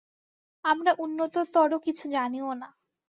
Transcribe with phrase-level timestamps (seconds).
[0.65, 2.69] আমরা উন্নততর কিছু জানিও না।